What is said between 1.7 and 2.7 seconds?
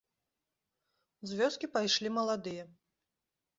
пайшлі маладыя.